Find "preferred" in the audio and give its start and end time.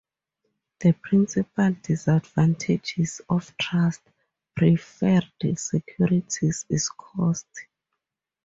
4.55-5.29